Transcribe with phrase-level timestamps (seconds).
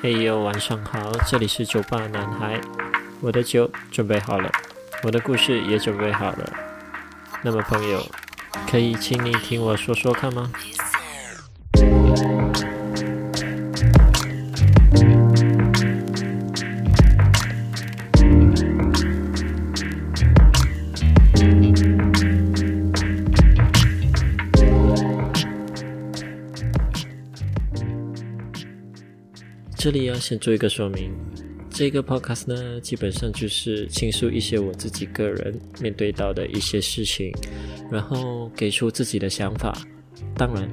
[0.00, 2.60] 嘿呦，晚上好，这里是酒吧男孩，
[3.20, 4.48] 我的酒准备好了，
[5.02, 6.52] 我的故事也准备好了。
[7.42, 8.00] 那么朋友，
[8.70, 10.52] 可以请你听我说说看吗？
[29.88, 31.10] 这里要先做一个说明，
[31.70, 37.32] 这个 podcast 呢，基本上就是倾诉一些我自己个人面对到的一些事情，
[37.90, 39.74] 然后给出自己的想法。
[40.36, 40.68] 当然，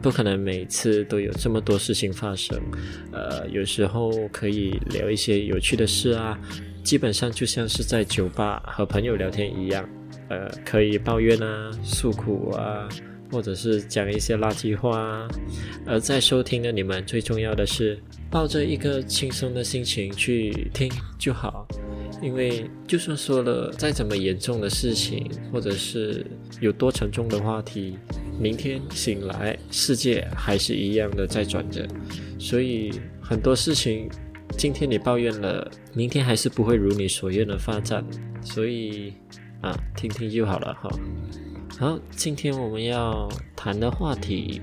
[0.00, 2.58] 不可能每次都有这么多事情发生，
[3.12, 6.40] 呃，有时候可以聊一些有趣的事啊，
[6.82, 9.86] 基本上就像是在酒吧和朋友聊天一样，
[10.30, 12.88] 呃，可以抱怨啊，诉苦啊。
[13.30, 15.28] 或者是讲一些垃圾话，
[15.86, 17.98] 而在收听的你们，最重要的是
[18.30, 21.66] 抱着一个轻松的心情去听就好，
[22.22, 26.24] 因为就算说了再怎么严重的事情，或者是
[26.60, 27.98] 有多沉重的话题，
[28.38, 31.86] 明天醒来世界还是一样的在转着，
[32.38, 34.08] 所以很多事情
[34.56, 38.04] 今天你抱怨了，明天还是不会如你所愿的发展，
[38.42, 39.12] 所以
[39.60, 40.88] 啊，听听就好了哈。
[41.76, 44.62] 好，今天我们要谈的话题，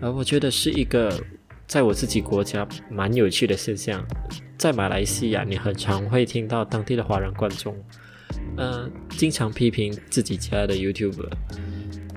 [0.00, 1.16] 呃，我觉得是一个
[1.64, 4.04] 在我自己国家蛮有趣的现象。
[4.58, 7.76] 在马来西亚，你很常会听到当地的华人观众，
[8.56, 11.28] 呃，经常批评自己家的 YouTuber，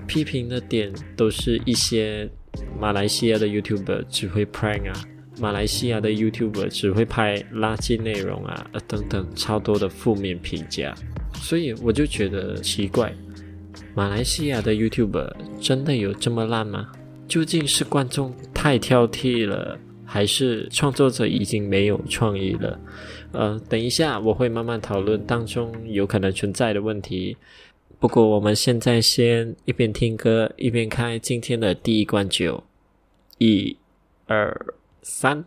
[0.08, 2.28] 批评的点都是一些
[2.76, 5.04] 马来西亚的 YouTuber 只会 prank 啊，
[5.38, 10.92] 马来西亚的 YouTuber 只会拍垃圾内容啊，呃等等超多的负面评价，
[11.34, 13.14] 所以我就觉得奇怪。
[13.98, 15.28] 马来西亚的 YouTube
[15.60, 16.86] 真的有这么烂吗？
[17.26, 22.78] 究竟是观众太挑剔了，还是创作者已经没有创意了？
[23.32, 27.36] 呃，等一下我会慢慢讨论当中有可能存在的问题。
[27.98, 32.62] 不过我们现在先一边听歌一边开今天的第一罐酒，
[33.38, 33.76] 一、
[34.28, 35.44] 二、三。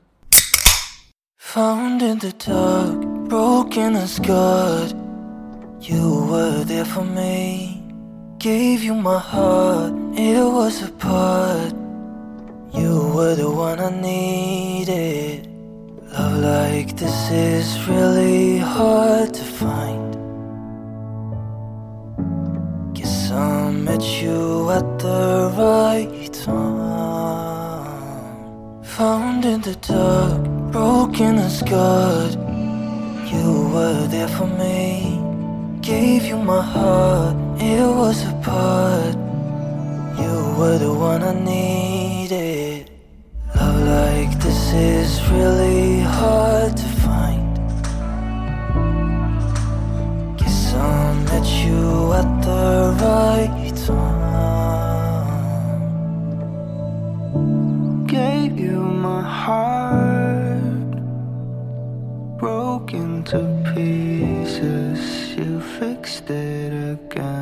[8.42, 11.74] Gave you my heart, it was a part.
[12.74, 15.48] You were the one I needed.
[16.12, 20.16] Love like this is really hard to find.
[22.96, 26.82] Guess I met you at the right time.
[28.84, 30.42] Found in the dark,
[30.72, 32.34] broken and scarred.
[33.32, 35.21] You were there for me.
[35.82, 39.16] Gave you my heart it was a part.
[40.22, 42.92] You were the one I needed.
[43.56, 47.58] Love like this is really hard to find.
[50.38, 54.86] Guess I met you at the right time.
[58.06, 60.92] Gave you my heart,
[62.38, 63.40] broken to
[63.74, 64.11] pieces
[65.82, 67.41] fixed it again.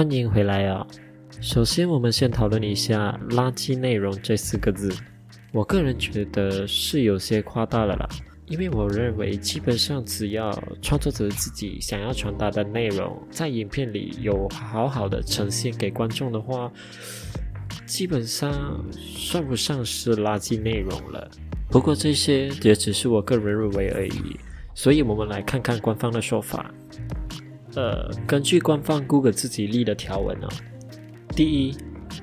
[0.00, 0.86] 欢迎回来啊！
[1.42, 4.90] 首先，我们先讨论一下“垃圾内容”这四个字。
[5.52, 8.08] 我个人觉得是有些夸大了啦，
[8.46, 10.50] 因为我认为基本上只要
[10.80, 16.72] 创作者自己想要传达的内容在影片里有好好的呈现给观众的话，
[17.84, 21.30] 基本上算不上是垃圾内容了。
[21.68, 24.40] 不过这些也只是我个人认为而已，
[24.74, 26.72] 所以我们来看看官方的说法。
[27.76, 30.48] 呃，根据官方 Google 自己立的条文哦，
[31.36, 31.76] 第一，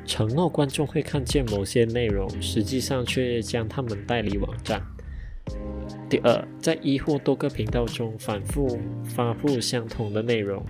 [0.05, 4.81] 承诺观众会看见某些内容，实际上却将他们带离网站；
[6.09, 10.61] 第二，在一或多个频道中反复发布相同的内容。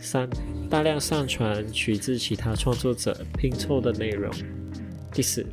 [0.00, 0.28] 三、
[0.70, 4.32] 大量上传取自其他创作者拼凑的内容。
[5.12, 5.46] 第四，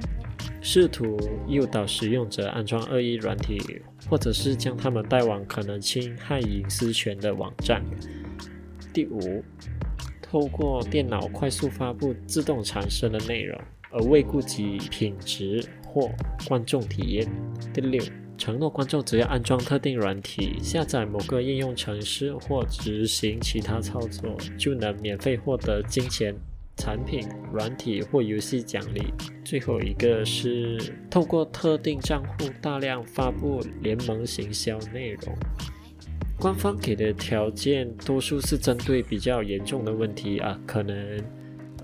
[0.61, 7.83] 试图诱导使用者安装恶意软体，或者是将他们带往可能侵害隐私权的网站。
[8.93, 9.43] 第五，
[10.21, 13.59] 透过电脑快速发布自动产生的内容，
[13.91, 16.09] 而未顾及品质或
[16.47, 17.27] 观众体验。
[17.73, 18.03] 第六，
[18.37, 26.35] 承诺观众只要安装特定软体、下载某个应用程式或执行其他操作，就能免费获得金钱。
[26.81, 29.13] 产品、软体或游戏奖励。
[29.43, 35.35] 最后一个是透过特定账户大量发布联盟行销内容。
[36.39, 41.21] 官方给的条件多数是针对比较严重的问题啊，可能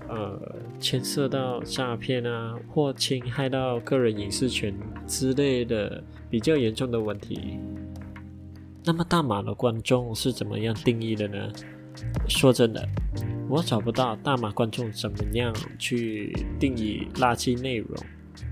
[0.08, 4.74] 呃牵涉到诈骗啊或侵害到个人隐私权
[5.06, 7.58] 之类的比较严重的问题。
[8.82, 11.52] 那么大马的观众是怎么样定义的呢？
[12.26, 12.88] 说真的。
[13.48, 17.90] 我找不到大马观众怎么样去定义垃圾内容，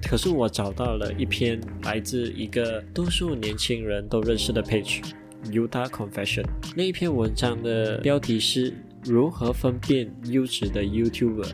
[0.07, 5.01] 可是我找到了一篇来自一个多数年轻人都认识的 page
[5.51, 6.45] Utah Confession。
[6.75, 8.75] 那一篇文章的标题是
[9.05, 11.53] 如何分辨优质的 YouTuber，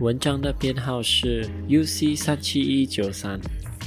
[0.00, 3.40] 文章的编号是 UC 三七一九三。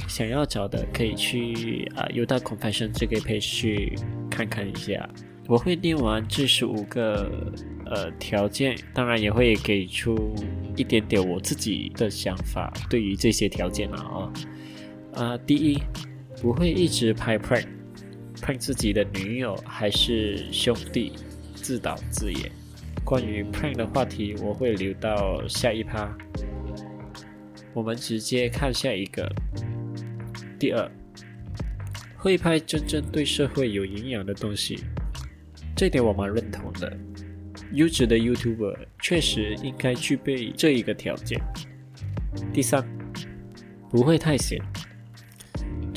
[0.08, 3.98] 想要找的可以去啊 Utah Confession 这个 page 去
[4.30, 5.08] 看看一下。
[5.48, 7.52] 我会念完这十五个。
[7.88, 10.34] 呃，条件当然也会给出
[10.74, 14.32] 一点点我自己的想法，对于这些条件啊，
[15.14, 15.80] 啊，第一，
[16.42, 17.68] 不会一直拍 Prank
[18.40, 21.12] 拍自己的女友还是兄弟，
[21.54, 22.50] 自导自演。
[23.04, 26.12] 关于 prank 的话题，我会留到下一趴。
[27.72, 29.30] 我们直接看下一个。
[30.58, 30.90] 第二，
[32.16, 34.84] 会拍真正对社会有营养的东西，
[35.76, 36.96] 这点我蛮认同的。
[37.72, 41.40] 优质的 YouTuber 确实应该具备这一个条件。
[42.52, 42.86] 第三，
[43.90, 44.60] 不会太闲。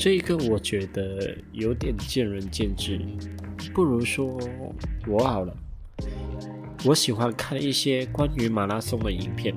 [0.00, 2.98] 这个我觉得有点见仁见智，
[3.74, 4.40] 不如说
[5.06, 5.54] 我好了。
[6.86, 9.54] 我喜欢看一些关于马拉松的影片，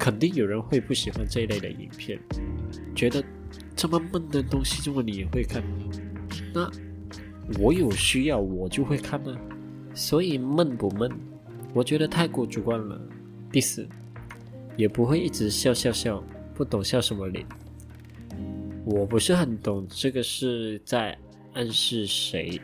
[0.00, 2.18] 肯定有人会不喜欢这一类的影片，
[2.94, 3.22] 觉得
[3.76, 5.62] 这么闷的东西，这么你也会看？
[6.54, 6.66] 那
[7.60, 9.36] 我有需要我就会看吗？
[9.92, 11.12] 所以闷不闷？
[11.74, 12.98] 我觉得太过主观了。
[13.50, 13.86] 第四，
[14.74, 16.24] 也不会一直笑笑笑，
[16.54, 17.44] 不懂笑什么脸。
[18.84, 21.16] 我不是很懂这个是在
[21.54, 22.60] 暗示谁，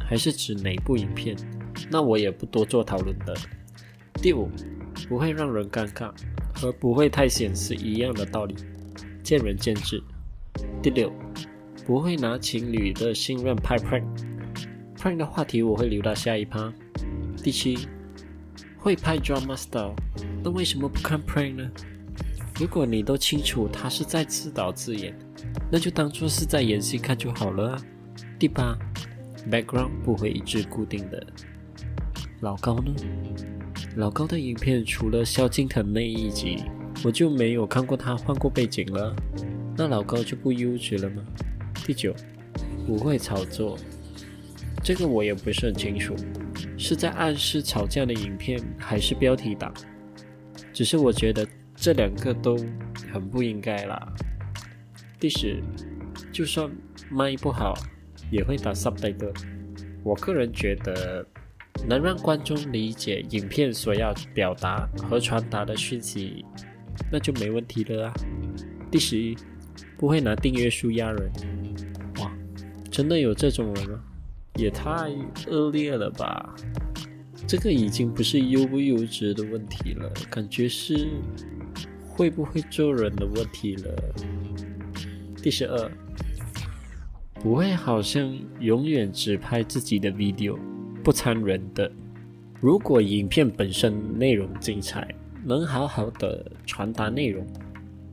[0.00, 1.36] 还是指哪部影片？
[1.90, 3.34] 那我也不多做讨论的。
[4.14, 4.50] 第五，
[5.08, 6.12] 不会让人尴尬，
[6.54, 8.54] 和不会太显是一样的道理，
[9.22, 10.02] 见仁见智。
[10.82, 11.12] 第六，
[11.86, 16.72] 不会拿情侣的信任拍 prank，prank 的话题我会留到下一趴。
[17.42, 17.78] 第七。
[18.80, 19.92] 会拍 drama style，
[20.42, 21.68] 那为什么不看 prank 呢？
[22.60, 25.12] 如果你都清楚他是在自导自演，
[25.70, 27.82] 那就当做是在演戏看就好了啊。
[28.38, 28.78] 第八
[29.50, 31.26] ，background 不会一直固定的。
[32.40, 32.94] 老高呢？
[33.96, 36.62] 老高的影片除了萧敬腾那一集，
[37.04, 39.14] 我就没有看过他换过背景了。
[39.76, 41.22] 那老高就不优质了吗？
[41.84, 42.14] 第九，
[42.86, 43.78] 不会炒作，
[44.82, 46.14] 这个我也不是很清楚。
[46.76, 49.72] 是在暗示吵架的影片，还是标题党？
[50.72, 52.56] 只是我觉得这两个都
[53.12, 54.14] 很不应该啦。
[55.18, 55.60] 第十，
[56.32, 56.70] 就算
[57.10, 57.74] 麦不好，
[58.30, 59.34] 也会打 subtitle。
[60.04, 61.26] 我个人觉得，
[61.88, 66.44] 能让观众理解影片所要表达和传达的讯息，
[67.10, 68.14] 那就没问题了啊。
[68.90, 69.36] 第十一，
[69.96, 71.30] 不会拿订阅数压人。
[72.20, 72.32] 哇，
[72.90, 74.00] 真的有这种人吗？
[74.54, 75.10] 也太
[75.48, 76.54] 恶劣了吧！
[77.46, 81.08] 这个已经不是优不优质的问题了，感觉是
[82.08, 83.94] 会不会做人的问题了。
[85.48, 85.90] 第十二，
[87.36, 90.58] 不会好像永远只拍自己的 video，
[91.02, 91.90] 不参人的。
[92.60, 95.08] 如果影片本身内容精彩，
[95.46, 97.46] 能好好的传达内容。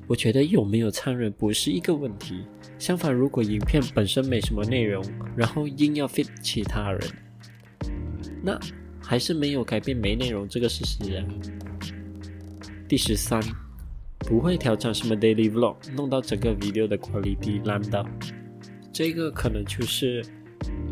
[0.08, 2.46] 我觉得有没有参人不是一个问题，
[2.80, 5.04] 相反，如果影片本身没什么内容，
[5.36, 7.02] 然后硬要 fit 其他人，
[8.42, 8.58] 那
[9.02, 11.26] 还是没有改变没内容这个事实啊。
[12.88, 13.44] 第十三，
[14.28, 18.04] 不会调整什么 daily vlog，弄到整个 video 的 quality 烂到，
[18.92, 20.26] 这个可能就是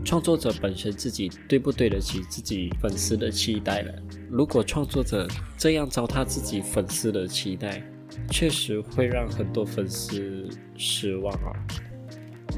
[0.05, 3.93] 创作者本身自己对不对得起自己粉丝的期待了。
[4.29, 7.81] 如果创作者这样糟蹋自己粉丝的期待，
[8.29, 11.51] 确实会让很多粉丝失望啊。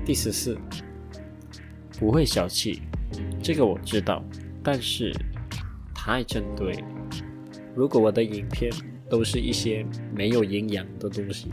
[0.05, 0.57] 第十四，
[1.97, 2.81] 不会小气，
[3.41, 4.21] 这个我知道，
[4.61, 5.13] 但是
[5.93, 6.83] 太针对。
[7.73, 8.69] 如果我的影片
[9.09, 9.85] 都是一些
[10.15, 11.47] 没有营养的东西，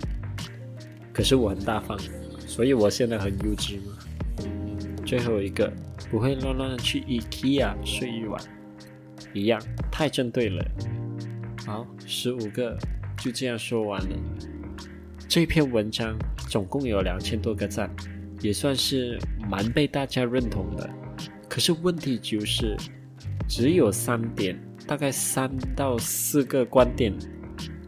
[1.13, 1.99] 可是我很大方，
[2.47, 3.99] 所以我现在很幼稚吗？
[5.05, 5.71] 最后一个，
[6.11, 8.41] 不会乱乱去 IKEA 睡一晚，
[9.35, 10.65] 一样太针对了。
[11.67, 12.77] 好，十五个
[13.19, 14.17] 就这样说完了。
[15.29, 16.17] 这篇文章
[16.49, 17.95] 总共有两千多个赞，
[18.41, 19.19] 也算是
[19.49, 20.89] 蛮被大家认同的。
[21.49, 22.77] 可是问题就是，
[23.47, 27.13] 只有三点，大概三到四个观点，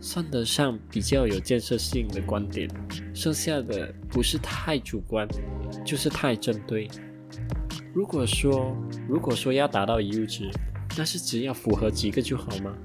[0.05, 2.69] 算得上比较有建设性的观点，
[3.15, 5.27] 剩下的不是太主观，
[5.83, 6.87] 就是太针对。
[7.95, 8.77] 如果说，
[9.09, 10.51] 如果说要达到优质，
[10.99, 12.77] 那是只要符合几个就好吗？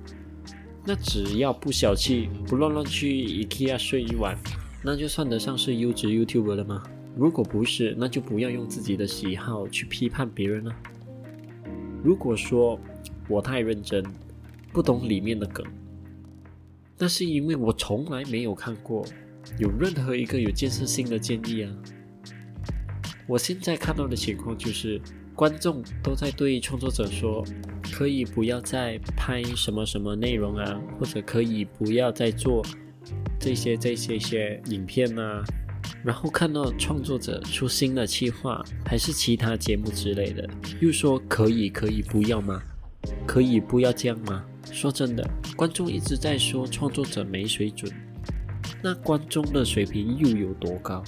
[0.85, 4.37] 那只要不小气，不乱乱去 IKEA 睡一晚，
[4.81, 6.81] 那就算得上是优质 YouTuber 了吗？
[7.17, 10.73] 如果不是，那就不要用自己的喜好去批判别人了。
[12.01, 12.79] 如果说
[13.27, 14.01] 我太认真，
[14.71, 15.65] 不懂里面的梗，
[16.99, 19.03] 那是因为我从来没有看过
[19.57, 21.71] 有任何一个有建设性的建议啊。
[23.25, 25.01] 我现在看到的情况就是。
[25.35, 27.45] 观众都在对创作者说
[27.93, 32.61] ：“可以不要再拍什么什么内容啊，或者可以不要再做
[33.39, 35.41] 这些这些些影片啊。”
[36.03, 40.45] 然后看到创作者出新的企划，还是其他节目之类的，
[40.81, 42.61] 又说：“可以可以不要吗？
[43.25, 47.91] 可以不要这样吗？”说真的，观众一直在说创作者没水准，
[48.81, 51.03] 那观众的水平又有多高？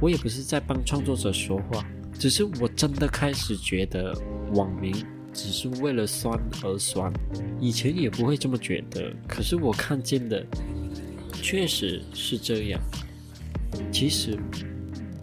[0.00, 1.84] 我也不是在帮创作者说话。
[2.18, 4.12] 只是我真的开始觉得
[4.52, 4.92] 网民
[5.32, 7.12] 只是为了酸而酸，
[7.60, 9.14] 以前也不会这么觉得。
[9.28, 10.44] 可是我看见的
[11.32, 12.80] 确实是这样。
[13.92, 14.36] 其实，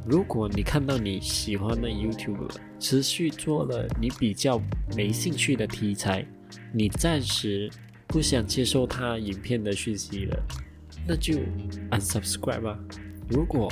[0.08, 4.62] 如果你看到你喜欢的 YouTube 持续做了你比较
[4.96, 6.25] 没兴趣的题材，
[6.74, 7.69] 你暂时
[8.07, 10.43] 不想接受他影片的讯息了，
[11.07, 11.35] 那就
[11.91, 12.79] unsubscribe 吧。
[13.29, 13.71] 如果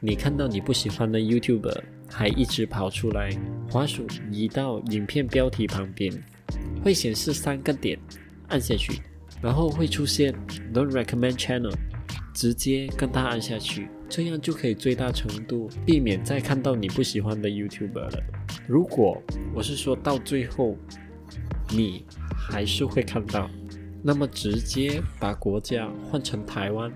[0.00, 3.30] 你看到你不喜欢的 YouTuber 还一直跑出来，
[3.70, 6.12] 滑鼠移到影片标题旁边，
[6.82, 7.98] 会显示三个点，
[8.48, 9.00] 按下去，
[9.40, 10.34] 然后会出现
[10.72, 11.74] Don't recommend channel，
[12.34, 18.22] 直接跟他按下去，这样就可以最大程度避免再看到你不喜欢的 YouTuber 了。
[18.68, 19.20] 如果
[19.54, 20.76] 我是说到最后，
[21.76, 22.04] 你
[22.36, 23.50] 还是会看到，
[24.02, 26.92] 那么直接把国家换成台湾，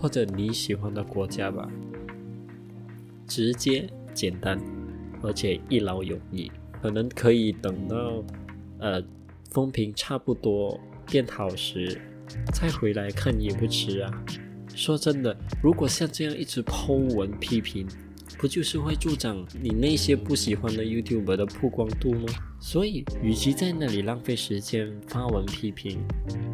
[0.00, 1.68] 或者你喜欢的国家吧，
[3.26, 3.88] 直接。
[4.14, 4.56] 简单，
[5.22, 6.48] 而且一劳永逸，
[6.80, 8.22] 可能可以等到，
[8.78, 9.02] 呃，
[9.50, 10.78] 风评差不多
[11.10, 12.00] 变好时，
[12.52, 14.24] 再回来看也不迟啊。
[14.72, 17.88] 说真的，如果像这样一直抛文批评，
[18.38, 22.26] 不就是会助长你那些不喜欢的 YouTube 的曝光度吗？
[22.60, 25.98] 所以，与其在那里浪费时间发文批评，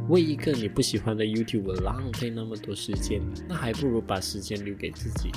[0.08, 5.30] 为一个你不喜欢的 YouTube 浪费那么多时间，那还不如把时间留给自己。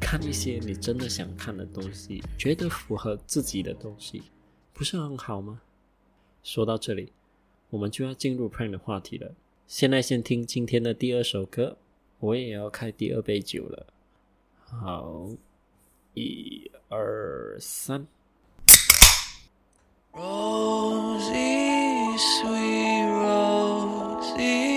[0.00, 4.22] 看一些你真的想看的东西，觉得符合自己的东西，
[4.72, 5.60] 不是很好吗？
[6.42, 7.12] 说到这里，
[7.70, 9.34] 我们就要进入 Prank 的话题了。
[9.66, 11.76] 现在先听今天的第二首歌，
[12.20, 13.86] 我也要开第二杯酒了。
[14.60, 15.28] 好，
[16.16, 18.06] 一二三。
[24.38, 24.75] in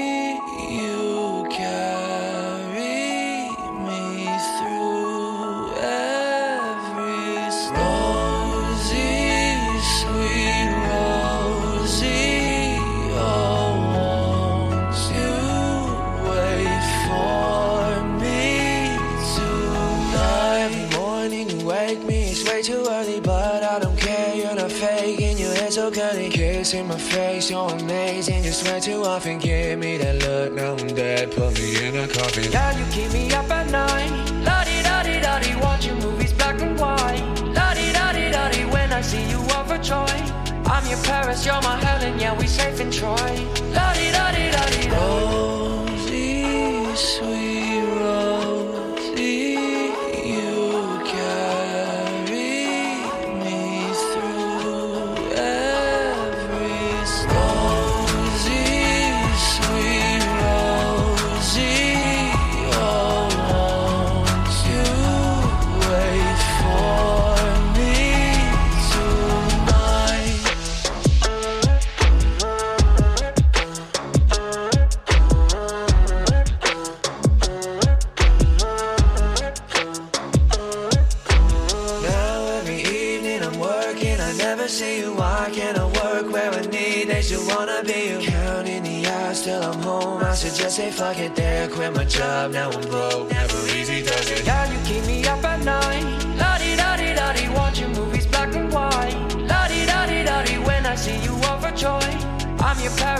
[40.89, 43.45] I'm your Paris, you're my Helen, yeah, we safe in Troy.
[43.75, 43.88] La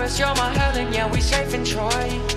[0.10, 2.29] Paris, you're my Helen, yeah, we safe in Troy.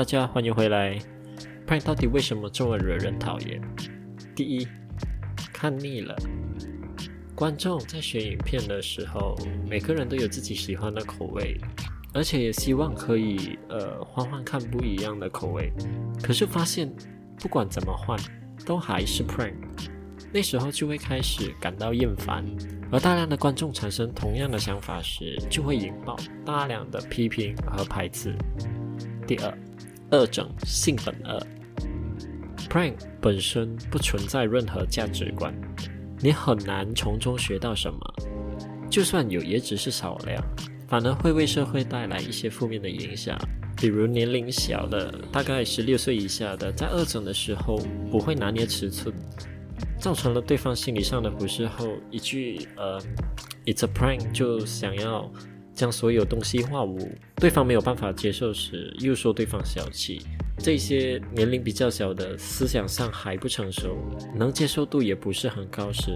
[0.00, 0.98] 大家欢迎回来。
[1.66, 3.60] Prank 到底为什么这么惹人讨厌？
[4.34, 4.66] 第一，
[5.52, 6.16] 看腻了。
[7.34, 9.36] 观众在选影片的时候，
[9.68, 11.54] 每个人都有自己喜欢的口味，
[12.14, 15.70] 而且也希望可以呃换换看不一样的口味。
[16.22, 16.90] 可是发现
[17.38, 18.18] 不管怎么换，
[18.64, 19.52] 都还是 prank。
[20.32, 22.42] 那时候就会开始感到厌烦，
[22.90, 28.34] 而大量的观众产生同样的想法时，就会引爆大量的批评和排斥。
[29.26, 29.58] 第二，
[30.12, 31.46] 恶整性本恶。
[32.68, 35.52] Prank 本身不存在任何价值观，
[36.20, 37.98] 你很难从中学到什么。
[38.88, 40.42] 就算有，也只是少量，
[40.88, 43.38] 反而会为社会带来一些负面的影响。
[43.76, 47.78] 比如年龄小的，大概十六岁以下的，在恶整的时候
[48.10, 49.14] 不会拿捏尺寸，
[49.98, 53.00] 造成了对方心理上的不适后，一句呃
[53.64, 55.32] ，“It's a prank” 就想要
[55.74, 60.20] 将所有东西化无，对方没有办法接受时，又说对方小气。
[60.58, 63.96] 这些年龄比较小的，思想上还不成熟，
[64.36, 66.14] 能接受度也不是很高时，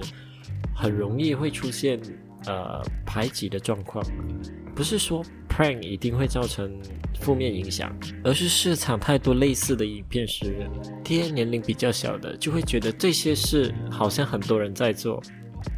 [0.74, 1.98] 很容易会出现
[2.46, 4.04] 呃排挤的状况。
[4.74, 6.78] 不是说 prank 一定会造成
[7.20, 10.68] 负面影响，而是市场太多类似的影片时，
[11.02, 15.22] 这些年龄比较小的就会觉得这些事好像很多人在做，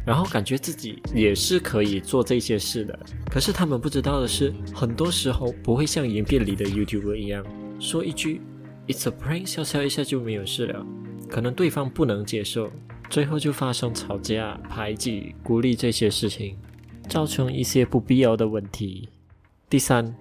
[0.07, 2.97] 然后感觉自己也是可以做这些事的。
[3.29, 7.45] 可是他们不知道的是，很多时候不会像影片里的 YouTuber 一样
[7.77, 8.39] 说一句
[8.87, 10.85] "It's a prank"，笑笑一下就没有事了。
[11.27, 12.71] 可能对方不能接受，
[13.09, 16.57] 最后就发生吵架、排挤、孤立这些事情，
[17.09, 19.09] 造成一些不必要的问题。
[19.69, 20.15] 第三，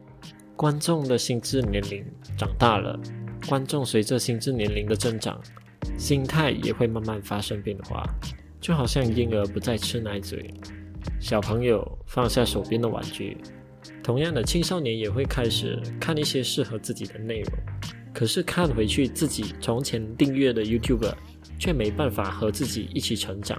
[0.57, 2.05] 观众的心智年龄
[2.37, 2.99] 长大了，
[3.47, 5.41] 观众随着心智年龄的增长，
[5.97, 8.05] 心态也会慢慢发生变化，
[8.67, 10.53] 就好像婴儿不再吃奶嘴，
[11.21, 13.37] 小朋友放下手边的玩具，
[14.03, 17.53] 同样的，青少年也会开始看一些适合自己的内容。
[18.13, 21.15] 可是看回去自己从前订阅的 YouTube
[21.61, 23.57] 却没办法和自己一起成长。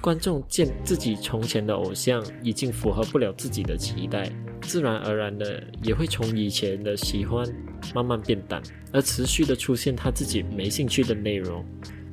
[0.00, 4.28] 观众见自己从前的偶像已经符合不了自己的期待，
[4.60, 7.46] 自然而然的也会从以前的喜欢
[7.94, 8.60] 慢慢变淡，
[8.92, 11.64] 而持续的出现他自己没兴趣的内容，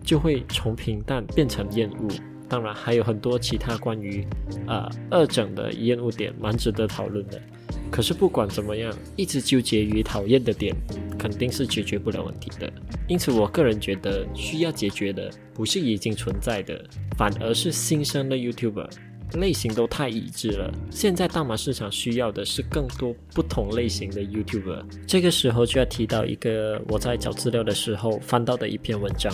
[0.04, 2.08] 就会从平淡变成厌恶。
[2.50, 4.24] 当然还有很多其他关于
[4.68, 7.42] 呃二整的厌恶点，蛮值得讨论的。
[7.90, 10.76] 可是不管怎么样，一直纠结于讨厌的点，
[11.18, 12.72] 肯定是解决不了问题的。
[13.08, 16.84] 因此，我个人觉得需要解决的不是已经存在的，
[17.18, 18.90] 反而是新生的 YouTuber
[19.36, 20.72] 类型都太一致了。
[20.92, 24.84] 现在大马市场需要的是更多不同类型的 YouTuber。
[25.08, 29.32] 这个时候就要提到一个我在找资料的时候翻到的一篇文章，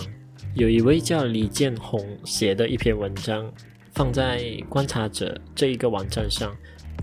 [0.54, 3.48] 有一位叫李建宏写的一篇文章，
[3.92, 6.52] 放在观察者这一个网站上。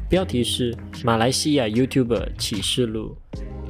[0.09, 3.15] 标题是《马来西亚 YouTuber 启示录》，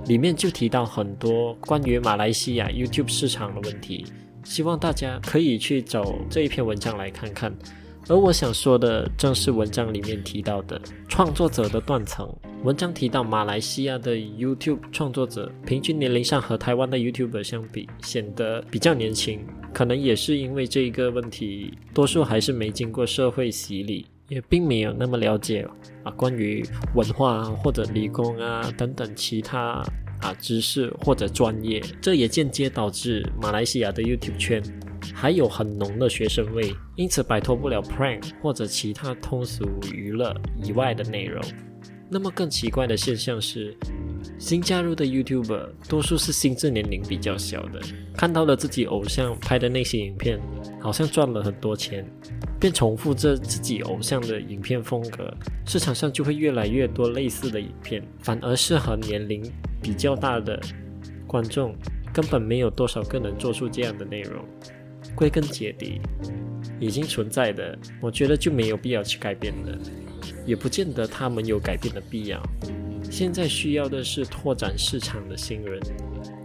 [0.08, 4.06] 里面就提到很多关于马来西亚 YouTube 市场的问题，
[4.44, 7.56] 希望大家可以去找这一篇文章来看看。
[8.10, 12.34] 而我想说的，正是文章里面提到的创作者的断层。
[12.64, 19.46] 文章提到，马来西亚的 YouTube 创作者平均年龄上和台湾的 YouTuber 相比，显得比较年轻，
[19.78, 24.08] 可能也是因为这一个问题，多数还是没经过社会洗礼。
[24.28, 25.68] 也并没有那么了解
[26.04, 29.84] 啊，关于文化啊或者理工啊等等其他
[30.20, 34.64] 啊知识或者专业，这也间接导致马来西亚的 YouTube 圈
[35.14, 39.64] 还有很浓的学生味，因此摆脱不了 prank 或者其他通俗
[39.94, 41.40] 娱乐以外的内容。
[42.10, 43.78] 那么更奇怪的现象是，
[44.38, 47.80] 新加入的 YouTuber 多数是心智年龄比较小的，
[48.16, 50.40] 看到了自己偶像拍的那些影片，
[50.82, 52.06] 好像赚了很多钱，
[52.60, 55.34] 便重复着自己偶像的影片风格，
[55.66, 59.44] 市场上就会越来越多类似的影片，反而适合年龄
[59.82, 60.60] 比较大的
[61.26, 61.76] 观众，
[62.14, 64.44] 根本没有多少个能做出这样的内容。
[65.16, 66.00] 归根结底，
[66.80, 69.78] 已经存在的，我觉得就没有必要去改变了，
[70.46, 72.42] 也不见得他们有改变的必要。
[73.10, 75.80] 现在需要的是拓展市场的新人。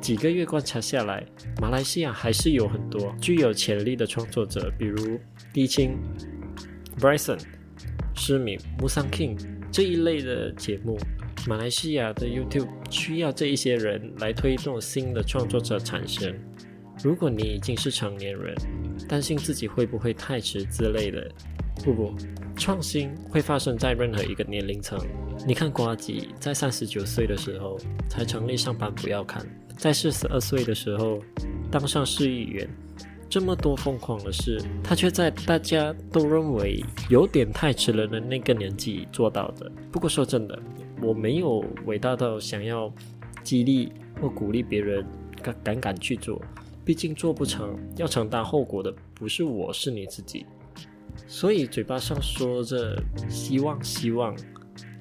[0.00, 1.24] 几个月观察下来，
[1.60, 5.18] 马来西亚还是有很多具有潜力的创作者，比如
[5.52, 5.96] 低清、
[6.98, 7.38] Bryson、
[8.14, 9.38] 失明、木桑 King
[9.70, 10.98] 这一类的节目。
[11.48, 16.32] 马来西亚的 YouTube 需要这一些人来推动新的创作者产生。
[17.02, 18.54] 如果你已经是成年人，
[19.08, 21.28] 担心自己会不会太迟之类的，
[21.82, 22.14] 不不，
[22.56, 24.98] 创新会发生在任何一个年龄层。
[25.46, 27.76] 你看瓜吉在三十九岁的时候
[28.08, 29.44] 才成立上班不要看，
[29.76, 31.20] 在四十二岁的时候
[31.70, 32.68] 当上市议员，
[33.28, 39.70] 这么多疯狂的事，他却在大家都认为有点太迟了的那个年纪做到的。
[39.90, 40.56] 不过说真的，
[41.02, 42.92] 我没有伟大到想要
[43.42, 45.04] 激励或鼓励别人
[45.42, 46.40] 敢敢敢去做。
[46.84, 50.44] 毕竟做不成，要承担后果的不是我，是你自己。
[51.26, 54.36] 所以嘴巴上说着希望，希望，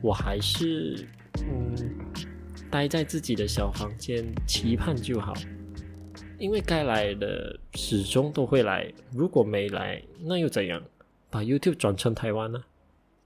[0.02, 1.08] 我还是
[1.48, 1.76] 嗯，
[2.70, 5.34] 待在自己的小房间期盼就好。
[6.40, 10.82] 因为该来的始终都会来，如果没来，那又怎样？
[11.30, 12.64] 把 YouTube 转成台湾呢？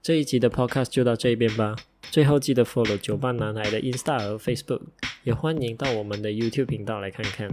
[0.02, 1.74] 这一集的 Podcast 就到这边吧。
[2.10, 4.80] 最后记得 follow 九八男孩的 Insta 和 Facebook，
[5.22, 7.48] 也欢迎到我们的 YouTube 频道来看看。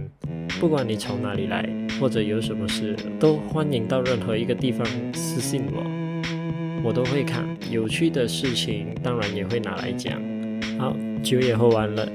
[0.58, 1.68] 不管你从哪里来，
[2.00, 5.84] 或者有什么事，都欢迎到任何一个地方私信我，
[6.82, 7.44] 我都会看。
[7.70, 10.18] 有趣的事情当然也会拿来讲。
[10.78, 12.08] 好，酒也喝完了，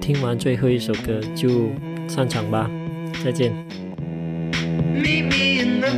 [0.00, 1.70] 听完最后一首歌就
[2.08, 2.70] 散场吧，
[3.22, 3.52] 再见。
[4.94, 5.90] me me in the